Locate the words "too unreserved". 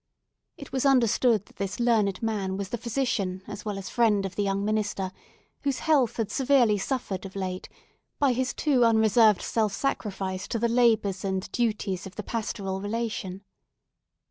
8.51-9.43